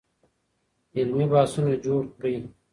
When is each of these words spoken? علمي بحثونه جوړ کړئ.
علمي 0.97 1.25
بحثونه 1.31 1.71
جوړ 1.85 2.01
کړئ. 2.19 2.35